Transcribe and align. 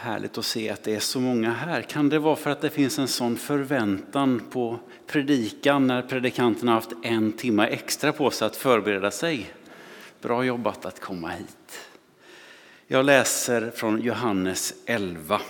Härligt 0.00 0.38
att 0.38 0.44
se 0.44 0.70
att 0.70 0.82
det 0.82 0.94
är 0.94 1.00
så 1.00 1.20
många 1.20 1.52
här. 1.52 1.82
Kan 1.82 2.08
det 2.08 2.18
vara 2.18 2.36
för 2.36 2.50
att 2.50 2.60
det 2.60 2.70
finns 2.70 2.98
en 2.98 3.08
sån 3.08 3.36
förväntan 3.36 4.42
på 4.50 4.78
predikan 5.06 5.86
när 5.86 6.02
predikanten 6.02 6.68
har 6.68 6.74
haft 6.74 6.92
en 7.02 7.32
timme 7.32 7.66
extra 7.66 8.12
på 8.12 8.30
sig 8.30 8.46
att 8.46 8.56
förbereda 8.56 9.10
sig? 9.10 9.50
Bra 10.20 10.44
jobbat 10.44 10.86
att 10.86 11.00
komma 11.00 11.28
hit. 11.28 11.88
Jag 12.86 13.04
läser 13.04 13.70
från 13.70 14.00
Johannes 14.00 14.74
11. 14.86 15.40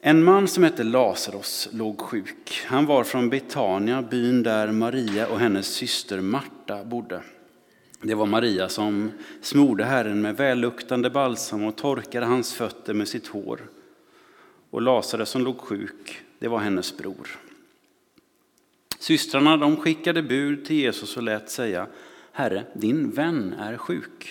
En 0.00 0.24
man 0.24 0.48
som 0.48 0.64
hette 0.64 0.84
Lazarus 0.84 1.68
låg 1.72 2.00
sjuk. 2.00 2.62
Han 2.66 2.86
var 2.86 3.04
från 3.04 3.30
Betania, 3.30 4.02
byn 4.02 4.42
där 4.42 4.72
Maria 4.72 5.26
och 5.28 5.38
hennes 5.38 5.66
syster 5.66 6.20
Marta 6.20 6.84
bodde. 6.84 7.22
Det 8.02 8.14
var 8.14 8.26
Maria 8.26 8.68
som 8.68 9.12
smorde 9.40 9.84
Herren 9.84 10.22
med 10.22 10.36
välluktande 10.36 11.10
balsam 11.10 11.64
och 11.64 11.76
torkade 11.76 12.26
hans 12.26 12.54
fötter 12.54 12.94
med 12.94 13.08
sitt 13.08 13.26
hår. 13.26 13.60
Och 14.70 14.82
Lasare 14.82 15.26
som 15.26 15.42
låg 15.42 15.58
sjuk, 15.58 16.22
det 16.38 16.48
var 16.48 16.58
hennes 16.58 16.96
bror. 16.96 17.28
Systrarna 18.98 19.56
de 19.56 19.76
skickade 19.76 20.22
bud 20.22 20.64
till 20.64 20.76
Jesus 20.76 21.16
och 21.16 21.22
lät 21.22 21.50
säga, 21.50 21.86
Herre, 22.32 22.64
din 22.74 23.10
vän 23.10 23.52
är 23.58 23.76
sjuk. 23.76 24.28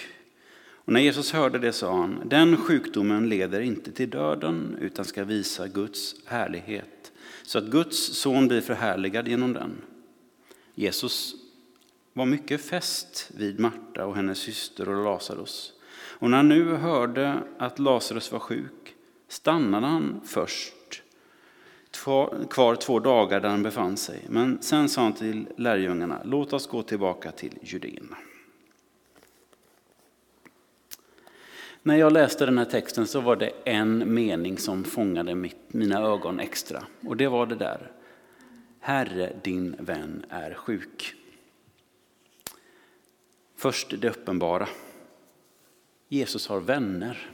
Och 0.72 0.94
när 0.94 1.02
Jesus 1.02 1.32
hörde 1.32 1.60
det 1.60 1.74
sa 1.74 1.98
han, 1.98 2.22
den 2.26 2.58
sjukdomen 2.58 3.30
leder 3.30 3.62
inte 3.62 3.92
till 3.92 4.10
döden 4.10 4.78
utan 4.82 5.06
ska 5.06 5.24
visa 5.24 5.68
Guds 5.68 6.16
härlighet, 6.26 7.12
så 7.44 7.58
att 7.58 7.66
Guds 7.66 7.98
son 7.98 8.48
blir 8.48 8.62
förhärligad 8.62 9.28
genom 9.28 9.54
den. 9.54 9.82
Jesus 10.76 11.36
var 12.20 12.26
mycket 12.26 12.62
fäst 12.62 13.32
vid 13.38 13.60
Marta 13.60 14.06
och 14.06 14.16
hennes 14.16 14.38
syster 14.38 14.90
och 14.90 15.04
Lazarus. 15.04 15.74
Och 15.92 16.30
när 16.30 16.38
han 16.38 16.50
nu 16.50 16.76
hörde 16.76 17.44
att 17.58 17.80
Lazarus 17.80 18.32
var 18.32 18.40
sjuk 18.40 18.96
stannade 19.28 19.88
han 19.88 20.22
först 20.26 21.04
kvar 22.50 22.76
två 22.76 23.00
dagar 23.00 23.40
där 23.40 23.50
han 23.50 23.64
befann 23.64 23.98
sig. 23.98 24.26
Men 24.30 24.62
sen 24.62 24.90
sa 24.90 25.02
han 25.02 25.14
till 25.14 25.48
lärjungarna, 25.58 26.22
låt 26.26 26.54
oss 26.54 26.68
gå 26.68 26.84
tillbaka 26.84 27.32
till 27.32 27.58
Judeen. 27.62 28.16
När 31.84 31.96
jag 31.96 32.14
läste 32.14 32.46
den 32.46 32.58
här 32.58 32.66
texten 32.66 33.08
så 33.08 33.22
var 33.22 33.36
det 33.36 33.52
en 33.66 34.14
mening 34.14 34.58
som 34.58 34.84
fångade 34.84 35.36
mitt, 35.36 35.74
mina 35.74 36.00
ögon 36.00 36.40
extra. 36.40 36.84
Och 37.08 37.18
det 37.18 37.28
var 37.28 37.46
det 37.46 37.56
där. 37.56 37.92
Herre, 38.80 39.34
din 39.44 39.76
vän 39.80 40.26
är 40.30 40.54
sjuk. 40.54 41.16
Först 43.60 44.02
det 44.02 44.10
uppenbara. 44.10 44.70
Jesus 46.08 46.48
har 46.48 46.60
vänner. 46.60 47.32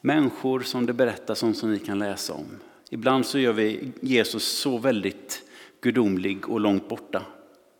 Människor 0.00 0.60
som 0.60 0.86
det 0.86 0.92
berättas 0.92 1.42
om 1.42 1.54
som 1.54 1.70
vi 1.70 1.78
kan 1.78 1.98
läsa 1.98 2.32
om. 2.32 2.46
Ibland 2.90 3.26
så 3.26 3.38
gör 3.38 3.52
vi 3.52 3.92
Jesus 4.00 4.44
så 4.44 4.78
väldigt 4.78 5.42
gudomlig 5.80 6.48
och 6.48 6.60
långt 6.60 6.88
borta. 6.88 7.26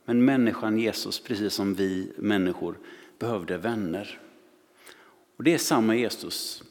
Men 0.04 0.24
människan 0.24 0.78
Jesus, 0.78 1.20
precis 1.20 1.54
som 1.54 1.74
vi 1.74 2.12
människor, 2.16 2.78
behövde 3.18 3.56
vänner. 3.56 4.20
Och 5.36 5.44
det 5.44 5.54
är 5.54 5.58
samma 5.58 5.96
Jesus 5.96 6.64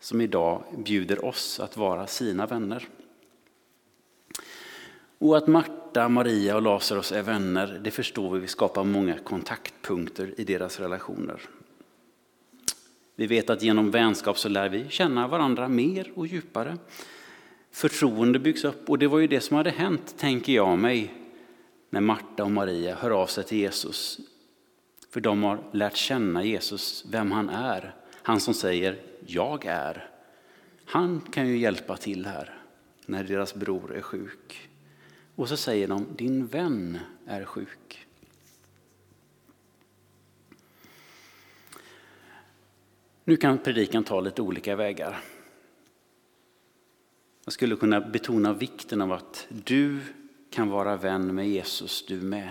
som 0.00 0.20
idag 0.20 0.62
bjuder 0.78 1.24
oss 1.24 1.60
att 1.60 1.76
vara 1.76 2.06
sina 2.06 2.46
vänner. 2.46 2.88
Och 5.18 5.36
att 5.36 5.46
Marta, 5.90 6.08
Maria 6.08 6.56
och 6.56 6.62
Lazarus 6.62 7.12
är 7.12 7.22
vänner, 7.22 7.80
det 7.84 7.90
förstår 7.90 8.34
vi, 8.34 8.40
vi 8.40 8.46
skapar 8.46 8.84
många 8.84 9.18
kontaktpunkter 9.18 10.34
i 10.40 10.44
deras 10.44 10.80
relationer. 10.80 11.40
Vi 13.16 13.26
vet 13.26 13.50
att 13.50 13.62
genom 13.62 13.90
vänskap 13.90 14.38
så 14.38 14.48
lär 14.48 14.68
vi 14.68 14.88
känna 14.88 15.28
varandra 15.28 15.68
mer 15.68 16.12
och 16.14 16.26
djupare. 16.26 16.76
Förtroende 17.70 18.38
byggs 18.38 18.64
upp 18.64 18.90
och 18.90 18.98
det 18.98 19.06
var 19.06 19.18
ju 19.18 19.26
det 19.26 19.40
som 19.40 19.56
hade 19.56 19.70
hänt, 19.70 20.14
tänker 20.18 20.52
jag 20.52 20.78
mig, 20.78 21.14
när 21.90 22.00
Marta 22.00 22.44
och 22.44 22.50
Maria 22.50 22.94
hör 22.94 23.10
av 23.10 23.26
sig 23.26 23.44
till 23.44 23.58
Jesus. 23.58 24.20
För 25.10 25.20
de 25.20 25.42
har 25.42 25.58
lärt 25.72 25.96
känna 25.96 26.44
Jesus, 26.44 27.04
vem 27.10 27.32
han 27.32 27.48
är. 27.48 27.94
Han 28.22 28.40
som 28.40 28.54
säger 28.54 29.00
jag 29.26 29.66
är. 29.66 30.10
Han 30.84 31.20
kan 31.20 31.48
ju 31.48 31.58
hjälpa 31.58 31.96
till 31.96 32.26
här 32.26 32.58
när 33.06 33.24
deras 33.24 33.54
bror 33.54 33.94
är 33.96 34.02
sjuk. 34.02 34.69
Och 35.40 35.48
så 35.48 35.56
säger 35.56 35.88
de, 35.88 36.06
din 36.16 36.46
vän 36.46 36.98
är 37.26 37.44
sjuk. 37.44 38.06
Nu 43.24 43.36
kan 43.36 43.58
predikan 43.58 44.04
ta 44.04 44.20
lite 44.20 44.42
olika 44.42 44.76
vägar. 44.76 45.20
Jag 47.44 47.52
skulle 47.52 47.76
kunna 47.76 48.00
betona 48.00 48.52
vikten 48.52 49.00
av 49.00 49.12
att 49.12 49.46
du 49.48 50.00
kan 50.50 50.68
vara 50.68 50.96
vän 50.96 51.34
med 51.34 51.48
Jesus 51.48 52.06
du 52.06 52.20
med. 52.20 52.50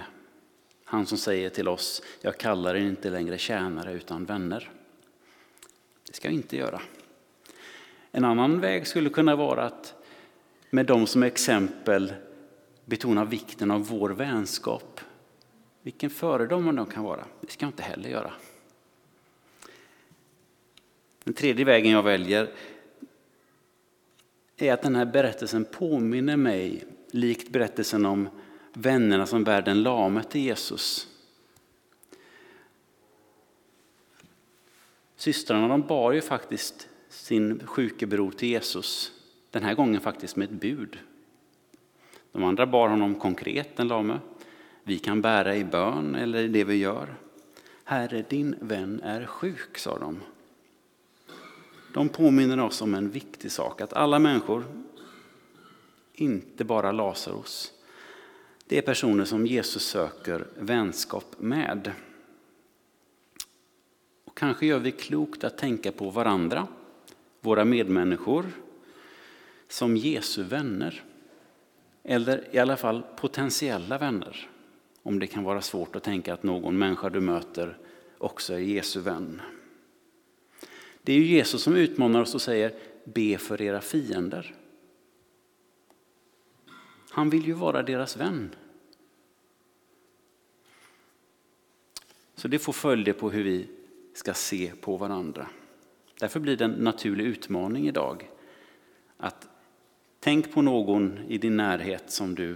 Han 0.84 1.06
som 1.06 1.18
säger 1.18 1.50
till 1.50 1.68
oss, 1.68 2.02
jag 2.22 2.38
kallar 2.38 2.76
er 2.76 2.80
inte 2.80 3.10
längre 3.10 3.38
tjänare 3.38 3.94
utan 3.94 4.26
vänner. 4.26 4.72
Det 6.08 6.14
ska 6.14 6.28
jag 6.28 6.36
inte 6.36 6.58
göra. 6.58 6.82
En 8.12 8.26
annan 8.26 8.60
väg 8.60 8.88
skulle 8.88 9.10
kunna 9.10 9.36
vara 9.36 9.66
att 9.66 9.94
med 10.70 10.86
de 10.86 11.08
som 11.08 11.24
exempel 11.24 12.14
betona 12.90 13.26
vikten 13.26 13.72
av 13.72 13.88
vår 13.88 14.10
vänskap. 14.10 15.02
Vilken 15.82 16.10
föredöme 16.10 16.72
de 16.72 16.86
kan 16.86 17.04
vara. 17.04 17.26
Det 17.42 17.52
ska 17.52 17.66
jag 17.66 17.70
inte 17.70 17.84
heller 17.84 18.10
göra. 18.10 18.34
Den 21.24 21.34
tredje 21.34 21.66
vägen 21.66 21.92
jag 21.92 22.04
väljer 22.04 22.52
är 24.58 24.74
att 24.74 24.82
den 24.82 24.96
här 24.96 25.06
berättelsen 25.06 25.66
påminner 25.66 26.38
mig, 26.38 26.84
likt 27.12 27.50
berättelsen 27.50 28.06
om 28.06 28.30
vännerna 28.74 29.26
som 29.26 29.44
bär 29.44 29.62
den 29.62 29.84
lame 29.84 30.24
till 30.24 30.42
Jesus. 30.42 31.08
Systrarna 35.16 35.68
de 35.68 35.82
bar 35.82 36.12
ju 36.12 36.22
faktiskt 36.22 36.88
sin 37.10 37.68
sjuke 37.68 38.08
bror 38.08 38.32
till 38.32 38.50
Jesus, 38.50 39.12
den 39.52 39.64
här 39.64 39.74
gången 39.74 40.02
faktiskt 40.02 40.36
med 40.36 40.46
ett 40.46 40.62
bud. 40.62 40.98
De 42.40 42.46
andra 42.46 42.66
bar 42.66 42.90
honom 42.90 43.16
konkret, 43.16 43.76
den 43.76 43.88
lame. 43.88 44.20
Vi 44.84 45.00
kan 45.00 45.22
bära 45.22 45.56
i 45.56 45.64
bön 45.64 46.16
eller 46.16 46.40
i 46.40 46.48
det 46.48 46.64
vi 46.64 46.76
gör. 46.76 47.16
Herre, 47.84 48.26
din 48.30 48.56
vän 48.60 49.02
är 49.04 49.26
sjuk, 49.26 49.78
sa 49.78 49.98
de. 49.98 50.20
De 51.94 52.10
påminner 52.10 52.60
oss 52.60 52.82
om 52.82 52.94
en 52.96 53.10
viktig 53.10 53.52
sak, 53.52 53.82
att 53.82 53.94
alla 53.94 54.20
människor, 54.20 54.64
inte 56.14 56.64
bara 56.64 56.92
Lazarus, 56.92 57.72
det 58.68 58.78
är 58.78 58.82
personer 58.82 59.26
som 59.26 59.46
Jesus 59.46 59.86
söker 59.86 60.48
vänskap 60.60 61.36
med. 61.38 61.92
Och 64.26 64.38
kanske 64.38 64.66
gör 64.66 64.80
vi 64.80 64.92
klokt 64.92 65.44
att 65.44 65.58
tänka 65.58 65.92
på 65.92 66.10
varandra, 66.10 66.68
våra 67.42 67.66
medmänniskor, 67.66 68.46
som 69.68 69.98
Jesu 69.98 70.44
vänner. 70.44 71.04
Eller 72.04 72.56
i 72.56 72.60
alla 72.60 72.78
fall 72.78 73.04
potentiella 73.16 73.98
vänner. 73.98 74.50
Om 75.04 75.20
det 75.20 75.28
kan 75.28 75.44
vara 75.44 75.62
svårt 75.62 75.96
att 75.96 76.04
tänka 76.04 76.34
att 76.34 76.44
någon 76.44 76.78
människa 76.78 77.10
du 77.10 77.20
möter 77.20 77.78
också 78.18 78.54
är 78.54 78.60
Jesu 78.60 79.00
vän. 79.00 79.42
Det 81.02 81.14
är 81.14 81.18
ju 81.18 81.26
Jesus 81.26 81.64
som 81.64 81.76
utmanar 81.76 82.22
oss 82.22 82.36
och 82.36 82.42
säger 82.42 82.74
be 83.04 83.38
för 83.38 83.62
era 83.62 83.82
fiender. 83.82 84.56
Han 87.10 87.30
vill 87.30 87.48
ju 87.48 87.54
vara 87.54 87.84
deras 87.84 88.18
vän. 88.18 88.56
Så 92.36 92.48
det 92.48 92.60
får 92.60 92.74
följder 92.74 93.14
på 93.14 93.30
hur 93.30 93.44
vi 93.44 93.68
ska 94.14 94.34
se 94.34 94.72
på 94.82 94.98
varandra. 94.98 95.48
Därför 96.20 96.40
blir 96.40 96.58
det 96.58 96.66
en 96.66 96.72
naturlig 96.72 97.26
utmaning 97.26 97.88
idag 97.88 98.30
att 99.18 99.48
tänk 100.20 100.52
på 100.52 100.62
någon 100.62 101.20
i 101.28 101.38
din 101.38 101.58
närhet 101.58 102.12
som 102.12 102.36
du 102.36 102.56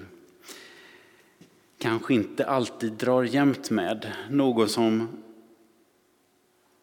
kanske 1.78 2.14
inte 2.14 2.46
alltid 2.46 2.94
drar 2.94 3.24
jämt 3.24 3.70
med. 3.70 4.14
Någon 4.30 4.70
som 4.70 5.08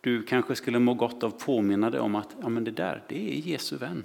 du 0.00 0.22
kanske 0.22 0.54
skulle 0.54 0.78
må 0.78 0.94
gott 0.94 1.22
av 1.22 1.30
påminna 1.30 1.90
dig 1.90 2.00
om 2.00 2.14
att 2.14 2.36
ja, 2.42 2.48
men 2.48 2.64
det 2.64 2.70
där, 2.70 3.04
det 3.08 3.32
är 3.32 3.36
Jesu 3.36 3.76
vän. 3.76 4.04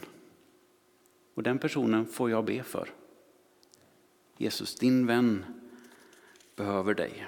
Och 1.34 1.44
den 1.44 1.60
personen 1.60 2.06
får 2.06 2.30
jag 2.30 2.46
be 2.46 2.64
för. 2.64 2.90
Jesus, 4.38 4.76
din 4.76 5.08
vän 5.08 5.46
behöver 6.56 6.94
dig. 6.94 7.28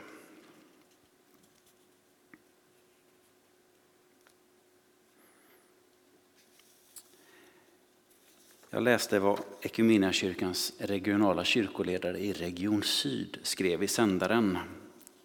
Jag 8.77 8.83
läste 8.83 9.19
vad 9.19 9.39
Equmeniakyrkans 9.62 10.74
regionala 10.77 11.44
kyrkoledare 11.44 12.18
i 12.18 12.33
Region 12.33 12.83
Syd 12.83 13.38
skrev 13.44 13.83
i 13.83 13.88
sändaren 13.88 14.57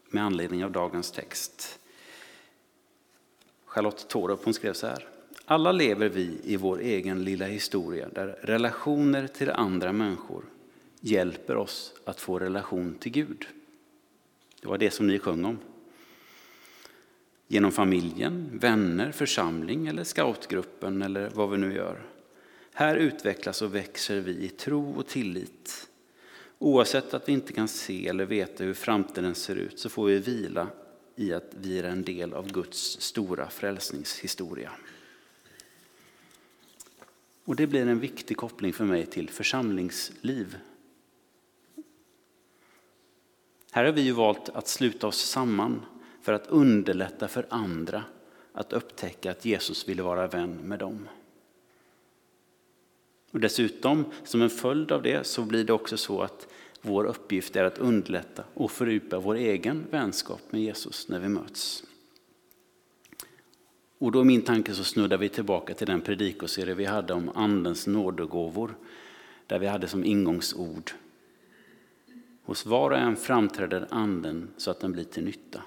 med 0.08 0.24
anledning 0.24 0.64
av 0.64 0.72
dagens 0.72 1.10
text. 1.10 1.78
Charlotte 3.64 4.08
Torup, 4.08 4.44
hon 4.44 4.54
skrev 4.54 4.72
så 4.72 4.86
här. 4.86 5.08
Alla 5.44 5.72
lever 5.72 6.08
vi 6.08 6.40
i 6.44 6.56
vår 6.56 6.80
egen 6.80 7.24
lilla 7.24 7.46
historia 7.46 8.08
där 8.08 8.26
relationer 8.42 9.26
till 9.26 9.50
andra 9.50 9.92
människor 9.92 10.44
hjälper 11.00 11.56
oss 11.56 11.94
att 12.04 12.20
få 12.20 12.38
relation 12.38 12.94
till 12.94 13.12
Gud. 13.12 13.46
Det 14.60 14.68
var 14.68 14.78
det 14.78 14.90
som 14.90 15.06
ni 15.06 15.18
sjöng 15.18 15.44
om. 15.44 15.58
Genom 17.46 17.72
familjen, 17.72 18.50
vänner, 18.52 19.12
församling 19.12 19.86
eller 19.86 20.04
scoutgruppen 20.04 21.02
eller 21.02 21.30
vad 21.34 21.50
vi 21.50 21.58
nu 21.58 21.74
gör. 21.74 22.02
Här 22.74 22.96
utvecklas 22.96 23.62
och 23.62 23.74
växer 23.74 24.20
vi 24.20 24.44
i 24.44 24.48
tro 24.48 24.92
och 24.92 25.06
tillit. 25.06 25.88
Oavsett 26.58 27.14
att 27.14 27.28
vi 27.28 27.32
inte 27.32 27.52
kan 27.52 27.68
se 27.68 28.08
eller 28.08 28.24
veta 28.24 28.64
hur 28.64 28.74
framtiden 28.74 29.34
ser 29.34 29.56
ut 29.56 29.78
så 29.78 29.88
får 29.88 30.06
vi 30.06 30.18
vila 30.18 30.68
i 31.16 31.32
att 31.32 31.50
vi 31.50 31.78
är 31.78 31.84
en 31.84 32.02
del 32.02 32.34
av 32.34 32.52
Guds 32.52 33.00
stora 33.00 33.50
frälsningshistoria. 33.50 34.72
Och 37.44 37.56
det 37.56 37.66
blir 37.66 37.86
en 37.86 38.00
viktig 38.00 38.36
koppling 38.36 38.72
för 38.72 38.84
mig 38.84 39.06
till 39.06 39.30
församlingsliv. 39.30 40.56
Här 43.70 43.84
har 43.84 43.92
vi 43.92 44.02
ju 44.02 44.12
valt 44.12 44.48
att 44.48 44.68
sluta 44.68 45.06
oss 45.06 45.18
samman 45.18 45.82
för 46.22 46.32
att 46.32 46.46
underlätta 46.46 47.28
för 47.28 47.46
andra 47.48 48.04
att 48.52 48.72
upptäcka 48.72 49.30
att 49.30 49.44
Jesus 49.44 49.88
ville 49.88 50.02
vara 50.02 50.26
vän 50.26 50.56
med 50.56 50.78
dem. 50.78 51.08
Och 53.32 53.40
dessutom, 53.40 54.04
som 54.24 54.42
en 54.42 54.50
följd 54.50 54.92
av 54.92 55.02
det, 55.02 55.26
så 55.26 55.42
blir 55.42 55.64
det 55.64 55.72
också 55.72 55.96
så 55.96 56.22
att 56.22 56.46
vår 56.80 57.04
uppgift 57.04 57.56
är 57.56 57.64
att 57.64 57.78
underlätta 57.78 58.44
och 58.54 58.70
fördjupa 58.70 59.18
vår 59.18 59.34
egen 59.34 59.86
vänskap 59.90 60.40
med 60.50 60.62
Jesus 60.62 61.08
när 61.08 61.20
vi 61.20 61.28
möts. 61.28 61.84
Och 63.98 64.12
då 64.12 64.20
i 64.20 64.24
min 64.24 64.42
tanke 64.42 64.74
så 64.74 64.84
snuddar 64.84 65.18
vi 65.18 65.28
tillbaka 65.28 65.74
till 65.74 65.86
den 65.86 66.00
predikoserie 66.00 66.74
vi 66.74 66.84
hade 66.84 67.14
om 67.14 67.30
Andens 67.34 67.86
nådegåvor, 67.86 68.74
där 69.46 69.58
vi 69.58 69.66
hade 69.66 69.88
som 69.88 70.04
ingångsord 70.04 70.92
Hos 72.42 72.66
var 72.66 72.90
och 72.90 72.98
en 72.98 73.16
framträder 73.16 73.86
Anden 73.90 74.48
så 74.56 74.70
att 74.70 74.80
den 74.80 74.92
blir 74.92 75.04
till 75.04 75.24
nytta. 75.24 75.62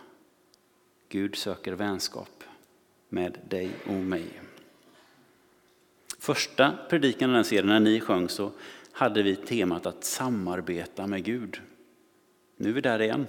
Gud 1.10 1.36
söker 1.36 1.74
vänskap 1.74 2.44
med 3.10 3.38
dig 3.50 3.70
och 3.88 3.94
mig. 3.94 4.45
Första 6.26 6.78
predikan 6.90 7.30
i 7.30 7.34
den 7.34 7.46
serien, 7.46 7.68
när 7.68 7.80
ni 7.80 8.00
sjöng, 8.00 8.30
så 8.30 8.52
hade 8.92 9.24
vi 9.24 9.36
temat 9.36 9.86
att 9.86 10.04
samarbeta 10.04 11.08
med 11.08 11.24
Gud. 11.24 11.62
Nu 12.58 12.70
är 12.70 12.74
vi 12.74 12.82
där 12.82 13.02
igen. 13.02 13.28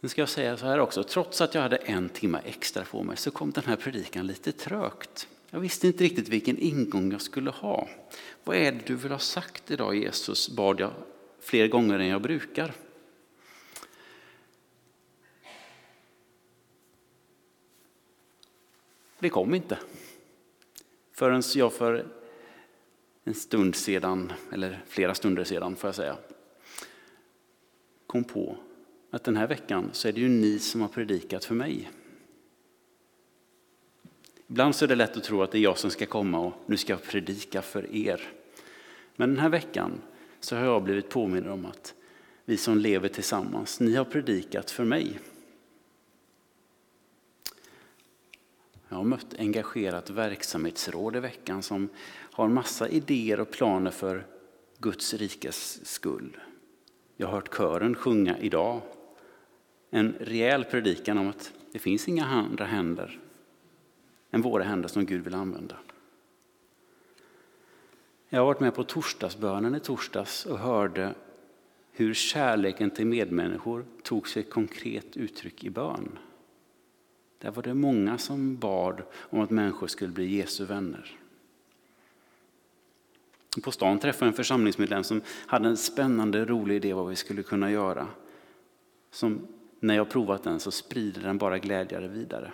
Nu 0.00 0.08
ska 0.08 0.22
jag 0.22 0.28
säga 0.28 0.56
så 0.56 0.66
här 0.66 0.80
också, 0.80 1.02
trots 1.02 1.40
att 1.40 1.54
jag 1.54 1.62
hade 1.62 1.76
en 1.76 2.08
timme 2.08 2.40
extra 2.44 2.84
på 2.84 3.02
mig 3.02 3.16
så 3.16 3.30
kom 3.30 3.50
den 3.50 3.64
här 3.64 3.76
predikan 3.76 4.26
lite 4.26 4.52
trögt. 4.52 5.28
Jag 5.50 5.60
visste 5.60 5.86
inte 5.86 6.04
riktigt 6.04 6.28
vilken 6.28 6.58
ingång 6.58 7.12
jag 7.12 7.20
skulle 7.20 7.50
ha. 7.50 7.88
Vad 8.44 8.56
är 8.56 8.72
det 8.72 8.86
du 8.86 8.94
vill 8.94 9.12
ha 9.12 9.18
sagt 9.18 9.70
idag 9.70 9.96
Jesus, 9.96 10.48
bad 10.48 10.80
jag 10.80 10.92
fler 11.40 11.68
gånger 11.68 11.98
än 11.98 12.06
jag 12.06 12.22
brukar. 12.22 12.74
Det 19.18 19.28
kom 19.28 19.54
inte. 19.54 19.78
Förrän 21.12 21.42
jag 21.54 21.72
för 21.72 22.06
en 23.24 23.34
stund 23.34 23.76
sedan, 23.76 24.32
eller 24.52 24.84
flera 24.86 25.14
stunder 25.14 25.44
sedan 25.44 25.76
får 25.76 25.88
jag 25.88 25.94
säga, 25.94 26.16
kom 28.06 28.24
på 28.24 28.56
att 29.10 29.24
den 29.24 29.36
här 29.36 29.46
veckan 29.46 29.90
så 29.92 30.08
är 30.08 30.12
det 30.12 30.20
ju 30.20 30.28
ni 30.28 30.58
som 30.58 30.80
har 30.80 30.88
predikat 30.88 31.44
för 31.44 31.54
mig. 31.54 31.90
Ibland 34.46 34.74
så 34.74 34.84
är 34.84 34.88
det 34.88 34.94
lätt 34.94 35.16
att 35.16 35.24
tro 35.24 35.42
att 35.42 35.50
det 35.50 35.58
är 35.58 35.62
jag 35.62 35.78
som 35.78 35.90
ska 35.90 36.06
komma 36.06 36.38
och 36.38 36.52
nu 36.66 36.76
ska 36.76 36.92
jag 36.92 37.02
predika 37.02 37.62
för 37.62 37.96
er. 37.96 38.32
Men 39.16 39.28
den 39.28 39.38
här 39.38 39.48
veckan 39.48 40.00
så 40.40 40.56
har 40.56 40.64
jag 40.64 40.82
blivit 40.82 41.08
påmind 41.08 41.48
om 41.48 41.66
att 41.66 41.94
vi 42.44 42.56
som 42.56 42.78
lever 42.78 43.08
tillsammans, 43.08 43.80
ni 43.80 43.94
har 43.94 44.04
predikat 44.04 44.70
för 44.70 44.84
mig. 44.84 45.18
Jag 48.88 48.96
har 48.96 49.04
mött 49.04 49.34
engagerat 49.38 50.10
verksamhetsråd 50.10 51.16
i 51.16 51.20
veckan 51.20 51.62
som 51.62 51.88
har 52.32 52.48
massa 52.48 52.88
idéer 52.88 53.40
och 53.40 53.50
planer 53.50 53.90
för 53.90 54.26
Guds 54.78 55.14
rikes 55.14 55.86
skull. 55.86 56.36
Jag 57.16 57.26
har 57.26 57.34
hört 57.34 57.56
kören 57.56 57.94
sjunga 57.94 58.38
idag 58.38 58.80
en 59.90 60.12
rejäl 60.20 60.64
predikan 60.64 61.18
om 61.18 61.28
att 61.28 61.52
det 61.72 61.78
finns 61.78 62.08
inga 62.08 62.26
andra 62.26 62.64
händer 62.64 63.20
än 64.30 64.42
våra 64.42 64.64
händer 64.64 64.88
som 64.88 65.06
Gud 65.06 65.24
vill 65.24 65.34
använda. 65.34 65.76
Jag 68.28 68.40
har 68.40 68.46
varit 68.46 68.60
med 68.60 68.74
på 68.74 68.84
torsdagsbönen 68.84 69.74
i 69.74 69.80
torsdags 69.80 70.46
och 70.46 70.58
hörde 70.58 71.14
hur 71.92 72.14
kärleken 72.14 72.90
till 72.90 73.06
medmänniskor 73.06 73.84
tog 74.02 74.28
sig 74.28 74.42
konkret 74.42 75.16
uttryck 75.16 75.64
i 75.64 75.70
bön. 75.70 76.18
Där 77.38 77.50
var 77.50 77.62
det 77.62 77.74
många 77.74 78.18
som 78.18 78.56
bad 78.56 79.02
om 79.12 79.40
att 79.40 79.50
människor 79.50 79.86
skulle 79.86 80.12
bli 80.12 80.36
Jesu 80.36 80.64
vänner. 80.64 81.18
På 83.62 83.72
stan 83.72 83.98
träffade 83.98 84.26
jag 84.26 84.32
en 84.32 84.36
församlingsmedlem 84.36 85.04
som 85.04 85.20
hade 85.46 85.68
en 85.68 85.76
spännande, 85.76 86.44
rolig 86.44 86.76
idé 86.76 86.92
vad 86.92 87.08
vi 87.08 87.16
skulle 87.16 87.42
kunna 87.42 87.70
göra. 87.70 88.06
Som 89.10 89.46
när 89.80 89.94
jag 89.94 90.10
provat 90.10 90.42
den 90.42 90.60
så 90.60 90.70
sprider 90.70 91.22
den 91.22 91.38
bara 91.38 91.58
glädjare 91.58 92.08
vidare. 92.08 92.52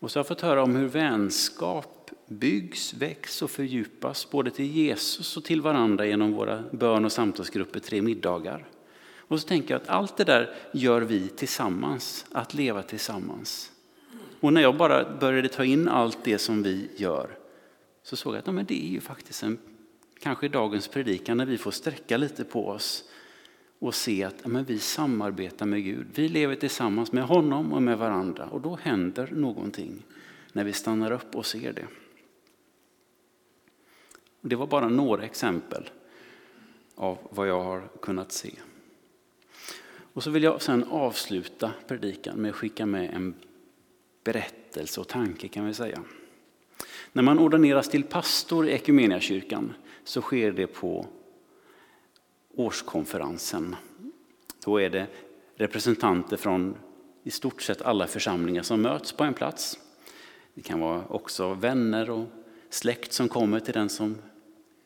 Och 0.00 0.10
så 0.10 0.18
har 0.18 0.20
jag 0.20 0.28
fått 0.28 0.40
höra 0.40 0.62
om 0.62 0.76
hur 0.76 0.88
vänskap 0.88 2.10
byggs, 2.26 2.94
väcks 2.94 3.42
och 3.42 3.50
fördjupas 3.50 4.30
både 4.30 4.50
till 4.50 4.66
Jesus 4.66 5.36
och 5.36 5.44
till 5.44 5.60
varandra 5.60 6.06
genom 6.06 6.32
våra 6.32 6.64
bön 6.72 7.04
och 7.04 7.12
samtalsgrupper 7.12 7.80
Tre 7.80 8.02
middagar. 8.02 8.68
Och 9.30 9.40
så 9.40 9.48
tänker 9.48 9.74
jag 9.74 9.82
att 9.82 9.88
allt 9.88 10.16
det 10.16 10.24
där 10.24 10.54
gör 10.72 11.00
vi 11.00 11.28
tillsammans, 11.28 12.26
att 12.32 12.54
leva 12.54 12.82
tillsammans. 12.82 13.72
Och 14.40 14.52
när 14.52 14.60
jag 14.60 14.76
bara 14.76 15.16
började 15.20 15.48
ta 15.48 15.64
in 15.64 15.88
allt 15.88 16.18
det 16.24 16.38
som 16.38 16.62
vi 16.62 16.90
gör 16.96 17.38
så 18.02 18.16
såg 18.16 18.34
jag 18.34 18.38
att 18.38 18.46
ja, 18.46 18.52
men 18.52 18.64
det 18.66 18.84
är 18.84 18.88
ju 18.88 19.00
faktiskt 19.00 19.42
en, 19.42 19.58
kanske 20.20 20.48
dagens 20.48 20.88
predikan 20.88 21.36
när 21.36 21.46
vi 21.46 21.58
får 21.58 21.70
sträcka 21.70 22.16
lite 22.16 22.44
på 22.44 22.68
oss 22.68 23.04
och 23.78 23.94
se 23.94 24.24
att 24.24 24.46
men 24.46 24.64
vi 24.64 24.78
samarbetar 24.78 25.66
med 25.66 25.84
Gud. 25.84 26.06
Vi 26.14 26.28
lever 26.28 26.54
tillsammans 26.54 27.12
med 27.12 27.24
honom 27.24 27.72
och 27.72 27.82
med 27.82 27.98
varandra 27.98 28.46
och 28.46 28.60
då 28.60 28.78
händer 28.82 29.28
någonting 29.32 30.02
när 30.52 30.64
vi 30.64 30.72
stannar 30.72 31.12
upp 31.12 31.36
och 31.36 31.46
ser 31.46 31.72
det. 31.72 31.86
Det 34.40 34.56
var 34.56 34.66
bara 34.66 34.88
några 34.88 35.24
exempel 35.24 35.90
av 36.94 37.18
vad 37.30 37.48
jag 37.48 37.62
har 37.62 37.88
kunnat 38.00 38.32
se. 38.32 38.50
Och 40.12 40.22
så 40.22 40.30
vill 40.30 40.42
jag 40.42 40.62
sen 40.62 40.84
avsluta 40.84 41.72
predikan 41.88 42.36
med 42.36 42.50
att 42.50 42.56
skicka 42.56 42.86
med 42.86 43.14
en 43.14 43.34
berättelse 44.24 45.00
och 45.00 45.08
tanke 45.08 45.48
kan 45.48 45.66
vi 45.66 45.74
säga. 45.74 46.02
När 47.12 47.22
man 47.22 47.38
ordineras 47.38 47.88
till 47.88 48.04
pastor 48.04 48.68
i 48.68 48.72
Equmeniakyrkan 48.72 49.72
så 50.04 50.20
sker 50.20 50.52
det 50.52 50.66
på 50.66 51.06
årskonferensen. 52.54 53.76
Då 54.64 54.80
är 54.80 54.90
det 54.90 55.06
representanter 55.56 56.36
från 56.36 56.76
i 57.22 57.30
stort 57.30 57.62
sett 57.62 57.82
alla 57.82 58.06
församlingar 58.06 58.62
som 58.62 58.82
möts 58.82 59.12
på 59.12 59.24
en 59.24 59.34
plats. 59.34 59.78
Det 60.54 60.62
kan 60.62 60.80
vara 60.80 61.04
också 61.08 61.54
vänner 61.54 62.10
och 62.10 62.26
släkt 62.70 63.12
som 63.12 63.28
kommer 63.28 63.60
till 63.60 63.74
den 63.74 63.88
som 63.88 64.16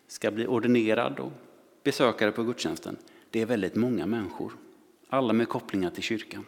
ska 0.06 0.30
bli 0.30 0.46
ordinerad 0.46 1.20
och 1.20 1.32
besökare 1.82 2.32
på 2.32 2.42
gudstjänsten. 2.42 2.96
Det 3.30 3.40
är 3.40 3.46
väldigt 3.46 3.74
många 3.74 4.06
människor, 4.06 4.52
alla 5.14 5.32
med 5.32 5.48
kopplingar 5.48 5.90
till 5.90 6.02
kyrkan. 6.02 6.44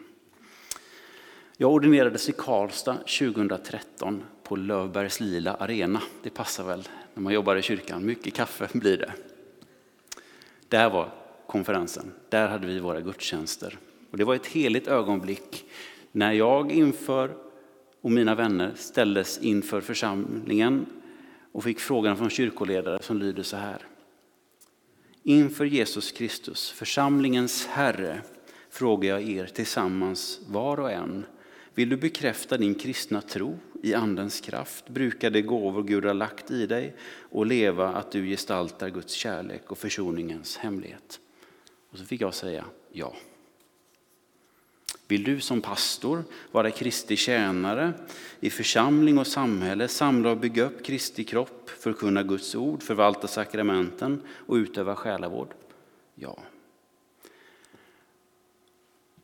Jag 1.57 1.71
ordinerades 1.71 2.29
i 2.29 2.31
Karlstad 2.31 2.93
2013 2.93 4.23
på 4.43 4.55
Lövbergs 4.55 5.19
lila 5.19 5.53
arena. 5.53 6.01
Det 6.23 6.29
passar 6.29 6.63
väl 6.63 6.87
när 7.13 7.23
man 7.23 7.33
jobbar 7.33 7.55
i 7.55 7.61
kyrkan, 7.61 8.05
mycket 8.05 8.33
kaffe 8.33 8.67
blir 8.73 8.97
det. 8.97 9.11
Där 10.67 10.89
var 10.89 11.11
konferensen, 11.47 12.13
där 12.29 12.47
hade 12.47 12.67
vi 12.67 12.79
våra 12.79 13.01
gudstjänster. 13.01 13.77
Och 14.11 14.17
det 14.17 14.23
var 14.23 14.35
ett 14.35 14.45
heligt 14.45 14.87
ögonblick 14.87 15.65
när 16.11 16.31
jag 16.31 16.71
inför 16.71 17.35
och 18.01 18.11
mina 18.11 18.35
vänner 18.35 18.71
ställdes 18.75 19.37
inför 19.37 19.81
församlingen 19.81 20.85
och 21.51 21.63
fick 21.63 21.79
frågan 21.79 22.17
från 22.17 22.29
kyrkoledare 22.29 23.03
som 23.03 23.17
lyder 23.17 23.43
så 23.43 23.57
här. 23.57 23.77
Inför 25.23 25.65
Jesus 25.65 26.11
Kristus, 26.11 26.71
församlingens 26.71 27.65
Herre, 27.67 28.21
frågar 28.69 29.09
jag 29.09 29.29
er 29.29 29.45
tillsammans 29.45 30.39
var 30.47 30.79
och 30.79 30.91
en. 30.91 31.25
Vill 31.73 31.89
du 31.89 31.97
bekräfta 31.97 32.57
din 32.57 32.75
kristna 32.75 33.21
tro 33.21 33.59
i 33.83 33.93
Andens 33.93 34.41
kraft, 34.41 34.89
bruka 34.89 35.29
de 35.29 35.41
gåvor 35.41 35.83
Gud 35.83 36.05
har 36.05 36.13
lagt 36.13 36.51
i 36.51 36.65
dig 36.65 36.95
och 37.29 37.45
leva 37.45 37.87
att 37.87 38.11
du 38.11 38.25
gestaltar 38.25 38.89
Guds 38.89 39.13
kärlek 39.13 39.71
och 39.71 39.77
försoningens 39.77 40.57
hemlighet? 40.57 41.19
Och 41.91 41.97
så 41.97 42.05
fick 42.05 42.21
jag 42.21 42.33
säga 42.33 42.65
ja. 42.91 43.13
Vill 45.07 45.23
du 45.23 45.39
som 45.39 45.61
pastor 45.61 46.23
vara 46.51 46.71
Kristi 46.71 47.15
tjänare 47.15 47.93
i 48.39 48.49
församling 48.49 49.17
och 49.17 49.27
samhälle, 49.27 49.87
samla 49.87 50.31
och 50.31 50.37
bygga 50.37 50.63
upp 50.63 50.85
Kristi 50.85 51.23
kropp, 51.23 51.69
förkunna 51.69 52.23
Guds 52.23 52.55
ord, 52.55 52.83
förvalta 52.83 53.27
sakramenten 53.27 54.21
och 54.29 54.55
utöva 54.55 54.95
själavård? 54.95 55.53
Ja. 56.15 56.37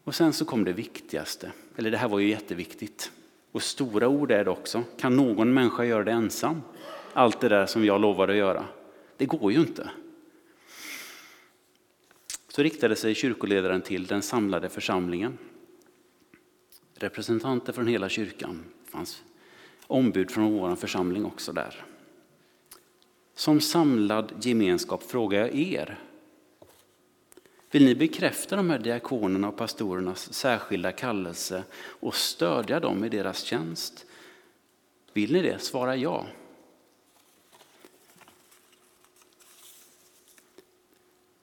Och 0.04 0.16
sen 0.16 0.34
så 0.34 0.46
kom 0.46 0.64
det 0.64 0.74
viktigaste, 0.74 1.52
eller 1.76 1.92
det 1.92 1.98
här 1.98 2.08
var 2.08 2.20
ju 2.20 2.30
jätteviktigt. 2.30 3.12
Och 3.52 3.64
stora 3.64 4.08
ord 4.08 4.32
är 4.32 4.46
det 4.46 4.52
också. 4.52 4.84
Kan 4.98 5.16
någon 5.16 5.54
människa 5.54 5.86
göra 5.86 6.04
det 6.04 6.12
ensam? 6.12 6.62
Allt 7.14 7.40
det 7.40 7.50
där 7.50 7.66
som 7.66 7.86
jag 7.86 8.02
lovade 8.02 8.34
att 8.34 8.40
göra. 8.40 8.66
Det 9.18 9.26
går 9.26 9.52
ju 9.52 9.60
inte. 9.60 9.90
Så 12.48 12.64
riktade 12.64 12.96
sig 12.96 13.16
kyrkoledaren 13.16 13.82
till 13.82 14.06
den 14.06 14.22
samlade 14.22 14.70
församlingen. 14.70 15.38
Representanter 16.96 17.74
från 17.74 17.88
hela 17.88 18.10
kyrkan. 18.10 18.64
Det 18.86 18.92
fanns 18.92 19.24
ombud 19.88 20.32
från 20.32 20.54
vår 20.54 20.76
församling 20.76 21.26
också 21.26 21.54
där. 21.54 21.86
Som 23.36 23.62
samlad 23.62 24.34
gemenskap 24.42 25.04
frågar 25.04 25.40
jag 25.40 25.56
er. 25.56 26.00
Vill 27.74 27.86
ni 27.86 27.96
bekräfta 27.96 28.56
de 28.56 28.70
här 28.70 28.80
diakonerna 28.80 29.48
och 29.48 29.58
pastorernas 29.58 30.34
särskilda 30.34 30.92
kallelse 30.92 31.63
och 31.75 32.15
stödja 32.15 32.80
dem 32.80 33.03
i 33.03 33.10
deras 33.10 33.44
tjänst? 33.44 34.06
Vill 35.13 35.34
ni 35.34 35.42
det? 35.42 35.60
Svara 35.60 35.96
ja. 35.96 36.27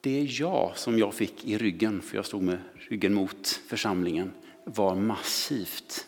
Det 0.00 0.22
ja 0.22 0.72
som 0.76 0.98
jag 0.98 1.14
fick 1.14 1.44
i 1.44 1.58
ryggen, 1.58 2.02
för 2.02 2.16
jag 2.16 2.26
stod 2.26 2.42
med 2.42 2.58
ryggen 2.74 3.14
mot 3.14 3.46
församlingen, 3.48 4.32
var 4.64 4.94
massivt. 4.94 6.06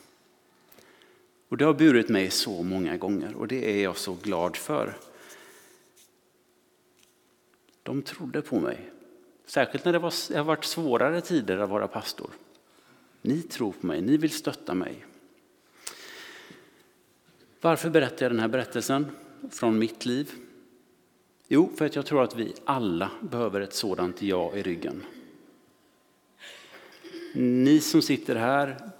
Och 1.48 1.56
det 1.56 1.64
har 1.64 1.74
burit 1.74 2.08
mig 2.08 2.30
så 2.30 2.62
många 2.62 2.96
gånger 2.96 3.34
och 3.34 3.48
det 3.48 3.70
är 3.70 3.82
jag 3.82 3.96
så 3.96 4.16
glad 4.22 4.56
för. 4.56 4.96
De 7.82 8.02
trodde 8.02 8.42
på 8.42 8.60
mig. 8.60 8.92
Särskilt 9.46 9.84
när 9.84 9.92
det, 9.92 9.98
var, 9.98 10.14
det 10.28 10.36
har 10.36 10.44
varit 10.44 10.64
svårare 10.64 11.20
tider 11.20 11.58
att 11.58 11.70
vara 11.70 11.88
pastor. 11.88 12.30
Ni 13.22 13.42
tror 13.42 13.72
på 13.72 13.86
mig, 13.86 14.02
ni 14.02 14.16
vill 14.16 14.30
stötta 14.30 14.74
mig. 14.74 15.06
Varför 17.60 17.90
berättar 17.90 18.24
jag 18.24 18.32
den 18.32 18.40
här 18.40 18.48
berättelsen 18.48 19.06
från 19.50 19.78
mitt 19.78 20.06
liv? 20.06 20.30
Jo, 21.48 21.70
för 21.76 21.86
att 21.86 21.96
jag 21.96 22.06
tror 22.06 22.22
att 22.22 22.36
vi 22.36 22.54
alla 22.64 23.10
behöver 23.20 23.60
ett 23.60 23.74
sådant 23.74 24.22
ja 24.22 24.52
i 24.54 24.62
ryggen. 24.62 25.04
Ni 27.34 27.80
som 27.80 28.02
sitter 28.02 28.36
här, 28.36 28.90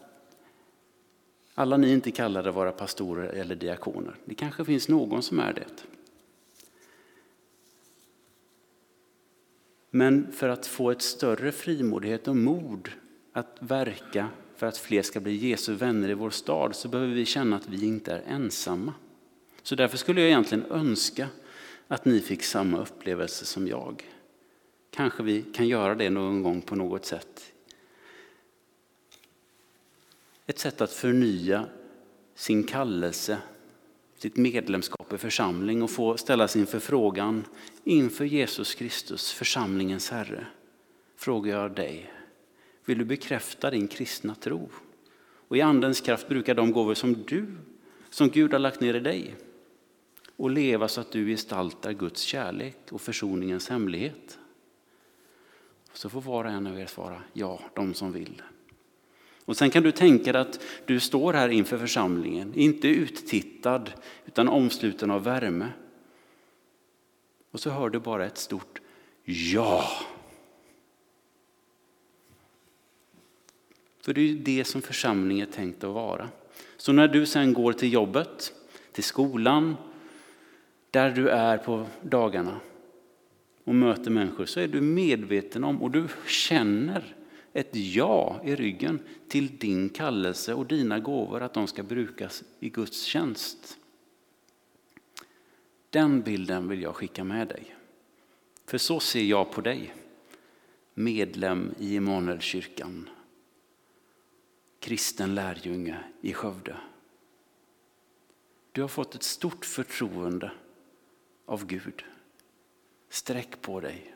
alla 1.54 1.76
ni 1.76 1.92
inte 1.92 2.10
kallade 2.10 2.48
att 2.48 2.54
vara 2.54 2.72
pastorer 2.72 3.28
eller 3.28 3.54
diakoner. 3.54 4.16
Det 4.24 4.34
kanske 4.34 4.64
finns 4.64 4.88
någon 4.88 5.22
som 5.22 5.38
är 5.38 5.52
det. 5.52 5.84
Men 9.94 10.32
för 10.32 10.48
att 10.48 10.66
få 10.66 10.90
ett 10.90 11.02
större 11.02 11.52
frimodighet 11.52 12.28
och 12.28 12.36
mod 12.36 12.88
att 13.32 13.56
verka 13.60 14.28
för 14.56 14.66
att 14.66 14.78
fler 14.78 15.02
ska 15.02 15.20
bli 15.20 15.34
Jesu 15.34 15.74
vänner 15.74 16.08
i 16.08 16.14
vår 16.14 16.30
stad 16.30 16.76
så 16.76 16.88
behöver 16.88 17.14
vi 17.14 17.24
känna 17.24 17.56
att 17.56 17.68
vi 17.68 17.86
inte 17.86 18.12
är 18.12 18.22
ensamma. 18.26 18.94
Så 19.62 19.74
därför 19.74 19.96
skulle 19.96 20.20
jag 20.20 20.30
egentligen 20.30 20.64
önska 20.70 21.28
att 21.88 22.04
ni 22.04 22.20
fick 22.20 22.42
samma 22.42 22.78
upplevelse 22.80 23.44
som 23.44 23.68
jag. 23.68 24.04
Kanske 24.90 25.22
vi 25.22 25.42
kan 25.42 25.68
göra 25.68 25.94
det 25.94 26.10
någon 26.10 26.42
gång 26.42 26.60
på 26.60 26.76
något 26.76 27.04
sätt. 27.04 27.52
Ett 30.46 30.58
sätt 30.58 30.80
att 30.80 30.92
förnya 30.92 31.66
sin 32.34 32.64
kallelse, 32.64 33.38
sitt 34.22 34.36
medlemskap 34.36 35.12
i 35.12 35.18
församling 35.18 35.82
och 35.82 35.90
få 35.90 36.16
ställa 36.16 36.48
sin 36.48 36.66
förfrågan 36.66 37.44
inför 37.84 38.24
Jesus 38.24 38.74
Kristus, 38.74 39.32
församlingens 39.32 40.10
Herre. 40.10 40.46
Frågar 41.16 41.60
jag 41.60 41.74
dig, 41.74 42.12
vill 42.84 42.98
du 42.98 43.04
bekräfta 43.04 43.70
din 43.70 43.88
kristna 43.88 44.34
tro? 44.34 44.68
Och 45.48 45.56
i 45.56 45.60
Andens 45.60 46.00
kraft 46.00 46.28
brukar 46.28 46.54
de 46.54 46.72
gåvor 46.72 46.94
som 46.94 47.12
du, 47.12 47.46
som 48.10 48.28
Gud 48.28 48.52
har 48.52 48.58
lagt 48.58 48.80
ner 48.80 48.94
i 48.94 49.00
dig, 49.00 49.34
och 50.36 50.50
leva 50.50 50.88
så 50.88 51.00
att 51.00 51.12
du 51.12 51.26
gestaltar 51.26 51.92
Guds 51.92 52.20
kärlek 52.20 52.78
och 52.90 53.00
försoningens 53.00 53.68
hemlighet. 53.68 54.38
Så 55.92 56.08
får 56.08 56.20
var 56.20 56.44
och 56.44 56.50
en 56.50 56.66
av 56.66 56.80
er 56.80 56.86
svara 56.86 57.22
ja, 57.32 57.60
de 57.74 57.94
som 57.94 58.12
vill. 58.12 58.42
Och 59.44 59.56
sen 59.56 59.70
kan 59.70 59.82
du 59.82 59.92
tänka 59.92 60.32
dig 60.32 60.42
att 60.42 60.60
du 60.86 61.00
står 61.00 61.32
här 61.32 61.48
inför 61.48 61.78
församlingen, 61.78 62.54
inte 62.54 62.88
uttittad 62.88 63.90
utan 64.26 64.48
omsluten 64.48 65.10
av 65.10 65.24
värme. 65.24 65.68
Och 67.50 67.60
så 67.60 67.70
hör 67.70 67.90
du 67.90 67.98
bara 67.98 68.26
ett 68.26 68.38
stort 68.38 68.80
ja. 69.24 69.84
För 74.00 74.12
det 74.12 74.20
är 74.20 74.26
ju 74.26 74.38
det 74.38 74.64
som 74.64 74.82
församlingen 74.82 75.48
är 75.48 75.52
tänkt 75.52 75.84
att 75.84 75.94
vara. 75.94 76.28
Så 76.76 76.92
när 76.92 77.08
du 77.08 77.26
sen 77.26 77.52
går 77.52 77.72
till 77.72 77.92
jobbet, 77.92 78.52
till 78.92 79.04
skolan, 79.04 79.76
där 80.90 81.10
du 81.10 81.28
är 81.28 81.58
på 81.58 81.86
dagarna 82.02 82.60
och 83.64 83.74
möter 83.74 84.10
människor 84.10 84.44
så 84.44 84.60
är 84.60 84.68
du 84.68 84.80
medveten 84.80 85.64
om 85.64 85.82
och 85.82 85.90
du 85.90 86.08
känner 86.26 87.14
ett 87.52 87.76
ja 87.76 88.40
i 88.44 88.56
ryggen 88.56 89.00
till 89.28 89.58
din 89.58 89.88
kallelse 89.88 90.54
och 90.54 90.66
dina 90.66 90.98
gåvor 90.98 91.42
att 91.42 91.54
de 91.54 91.66
ska 91.66 91.82
brukas 91.82 92.44
i 92.60 92.68
Guds 92.68 93.02
tjänst. 93.02 93.78
Den 95.90 96.22
bilden 96.22 96.68
vill 96.68 96.82
jag 96.82 96.96
skicka 96.96 97.24
med 97.24 97.48
dig. 97.48 97.76
För 98.66 98.78
så 98.78 99.00
ser 99.00 99.22
jag 99.22 99.52
på 99.52 99.60
dig, 99.60 99.94
medlem 100.94 101.74
i 101.78 101.94
Immanuelkyrkan, 101.94 103.08
kristen 104.80 105.34
lärjunge 105.34 106.04
i 106.20 106.32
Skövde. 106.32 106.76
Du 108.72 108.80
har 108.80 108.88
fått 108.88 109.14
ett 109.14 109.22
stort 109.22 109.64
förtroende 109.64 110.52
av 111.46 111.66
Gud. 111.66 112.04
Sträck 113.08 113.60
på 113.60 113.80
dig. 113.80 114.14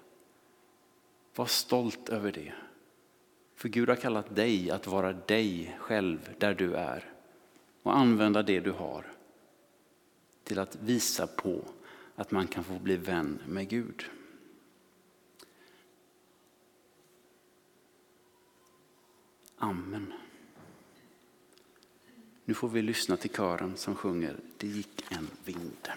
Var 1.34 1.46
stolt 1.46 2.08
över 2.08 2.32
det. 2.32 2.52
För 3.56 3.68
Gud 3.68 3.88
har 3.88 3.96
kallat 3.96 4.36
dig 4.36 4.70
att 4.70 4.86
vara 4.86 5.12
dig 5.12 5.76
själv 5.80 6.34
där 6.38 6.54
du 6.54 6.74
är 6.74 7.12
och 7.82 7.96
använda 7.96 8.42
det 8.42 8.60
du 8.60 8.70
har 8.70 9.06
till 10.44 10.58
att 10.58 10.76
visa 10.76 11.26
på 11.26 11.64
att 12.14 12.30
man 12.30 12.46
kan 12.46 12.64
få 12.64 12.78
bli 12.78 12.96
vän 12.96 13.38
med 13.46 13.68
Gud. 13.68 14.04
Amen. 19.58 20.12
Nu 22.44 22.54
får 22.54 22.68
vi 22.68 22.82
lyssna 22.82 23.16
till 23.16 23.30
kören 23.30 23.76
som 23.76 23.94
sjunger 23.94 24.36
Det 24.56 24.66
gick 24.66 25.04
en 25.08 25.28
vind. 25.44 25.88